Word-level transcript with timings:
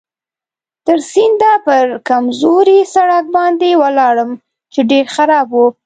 تر 0.85 0.97
سینده 1.11 1.53
پر 1.65 1.85
کمزوري 2.09 2.79
سړک 2.93 3.25
باندې 3.37 3.69
ولاړم 3.81 4.31
چې 4.73 4.79
ډېر 4.91 5.05
خراب 5.15 5.47
و. 5.53 5.59